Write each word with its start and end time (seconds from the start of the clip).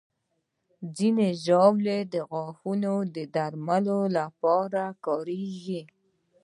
ځینې 0.95 1.27
ژاولې 1.43 1.99
د 2.13 2.15
غاښونو 2.29 2.93
درملنې 3.33 3.99
لپاره 4.17 4.83
کارېږي. 5.05 5.81